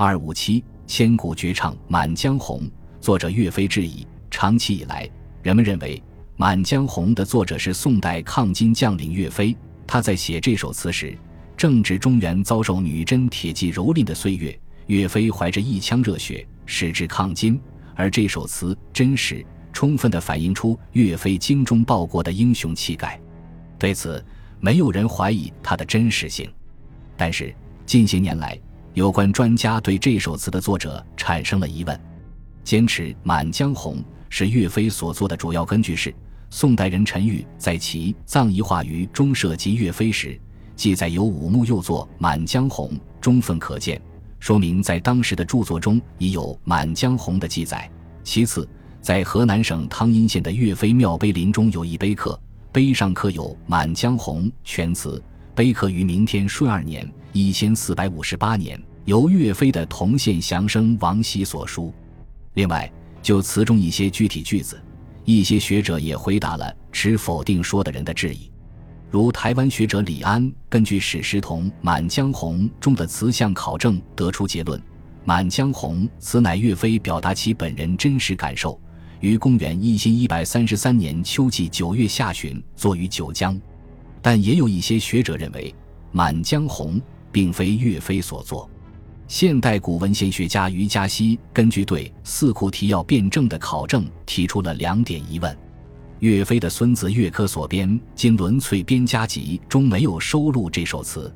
[0.00, 2.60] 二五七千古绝唱《满江红》，
[3.00, 5.10] 作者岳飞质疑：长期以来，
[5.42, 5.98] 人们认为
[6.36, 9.56] 《满江红》的作者是宋代抗金将领岳飞。
[9.88, 11.18] 他在写这首词时，
[11.56, 14.56] 正值中原遭受女真铁骑蹂躏的岁月，
[14.86, 17.60] 岳飞怀着一腔热血，矢志抗金。
[17.96, 23.20] 而这首词真实、充分地反映出岳飞精忠报国的英雄气概。
[23.76, 24.24] 对此，
[24.60, 26.48] 没有人怀疑它的真实性。
[27.16, 27.52] 但是
[27.84, 28.56] 近些年来，
[28.98, 32.00] 有关专家对这首词的作者产生了疑问，
[32.64, 33.98] 坚持《满江红》
[34.28, 36.12] 是岳飞所作的主要根据是
[36.50, 40.36] 宋代人陈玉在其《葬仪话于中涉及岳飞时
[40.74, 42.90] 记载有五木又作《满江红》，
[43.20, 44.02] 充分可见，
[44.40, 47.88] 说明在当时的著作中已有《满江红》的记载。
[48.24, 48.68] 其次，
[49.00, 52.36] 在河南省汤阴县的岳飞庙碑林中有一碑刻，
[52.72, 55.22] 碑上刻有《满江红》全词，
[55.54, 57.08] 碑刻于明天顺二年。
[57.32, 61.92] 一千四百五十八年，由岳飞的同县祥生王喜所书。
[62.54, 62.90] 另外，
[63.22, 64.80] 就词中一些具体句子，
[65.24, 68.50] 一些学者也回答了持否定说的人的质疑。
[69.10, 74.80] 如台湾学者李安根据史实同《满江红》中的词项考证，得出结论：
[75.24, 78.80] 《满江红》此乃岳飞表达其本人真实感受，
[79.20, 83.60] 于公元一千一百三十三年秋季九月下旬作于九江。
[84.20, 85.70] 但也有一些学者认为，
[86.10, 86.96] 《满江红》。
[87.30, 88.68] 并非岳飞所作。
[89.26, 95.54] 现代古文献学家于嘉熙根据对《四库提要》辩证的考证，提出了两点疑问：
[96.20, 101.28] 岳飞的孙子岳珂所编《金轮翠编家集》中没有收录这首词，《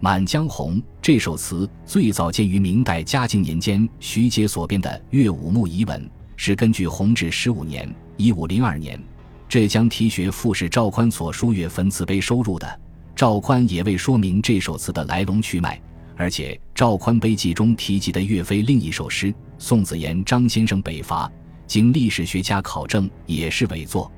[0.00, 6.02] 满江红》这首词最早见于明代嘉靖年间徐阶所编的《岳武穆遗文》，
[6.34, 9.00] 是根据弘治十五年（一五零二年）
[9.48, 12.80] 浙江提学副使赵宽所书岳坟祠碑收入的。
[13.14, 15.80] 赵宽也未说明这首词的来龙去脉，
[16.16, 19.26] 而且赵宽碑记中提及的岳飞另一首诗
[19.58, 21.26] 《宋子言张先生北伐》，
[21.66, 24.10] 经历史学家考证也是伪作。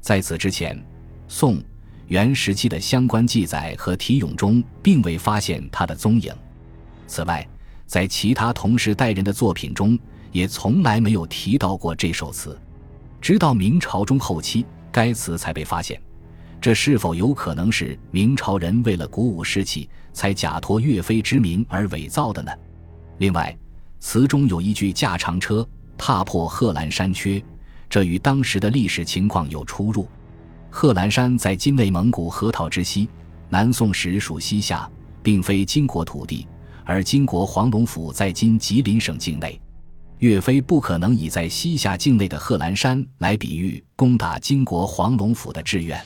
[0.00, 0.76] 在此之前，
[1.28, 1.62] 宋
[2.08, 6.34] 元时期的相关记载和题咏中并未发现他的踪影。
[7.06, 7.46] 此外，
[7.86, 9.98] 在其他同时代人的作品中
[10.32, 12.58] 也从来没有提到过这首词，
[13.20, 16.00] 直到明朝中后期，该词才被发现。
[16.60, 22.52] 这是否有可能是明朝人为了鼓舞士气，才假托岳飞之名而伪造的呢？
[23.16, 23.56] 另外，
[23.98, 25.66] 词中有一句“驾长车，
[25.96, 27.42] 踏破贺兰山缺”，
[27.88, 30.06] 这与当时的历史情况有出入。
[30.68, 33.08] 贺兰山在今内蒙古河套之西，
[33.48, 34.88] 南宋时属西夏，
[35.22, 36.46] 并非金国土地，
[36.84, 39.58] 而金国黄龙府在今吉林省境内。
[40.18, 45.98] 岳飞不可能以在西夏境内的贺兰山来比喻攻打金国黄龙府的志愿。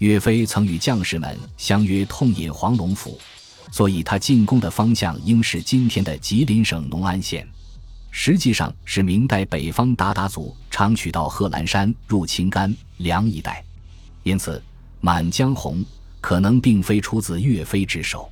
[0.00, 3.20] 岳飞曾与将士们相约痛饮黄龙府，
[3.70, 7.46] 所以他进攻的方向应是今天的吉林省农安县。
[8.10, 13.62] 实际上是明代北方鞑靼族常取到贺兰山入秦甘凉一带，
[14.22, 14.56] 因此
[15.02, 15.80] 《满江红》
[16.22, 18.30] 可能并非出自岳飞之手。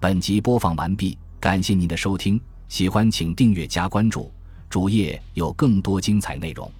[0.00, 2.40] 本集播放完毕，感谢您的收听，
[2.70, 4.32] 喜欢请订阅加关注，
[4.70, 6.72] 主页有更多精彩内容。